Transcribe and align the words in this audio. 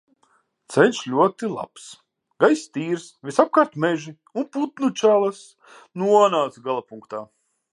Ceļš 0.75 1.01
ļoti 1.15 1.49
labs, 1.55 1.83
gaiss 2.45 2.63
tīrs, 2.77 3.05
visapkārt 3.29 3.77
meži 3.85 4.15
un 4.43 4.49
putnu 4.57 4.91
čalas. 5.03 5.45
Nonācu 6.05 6.65
galapunktā. 6.71 7.23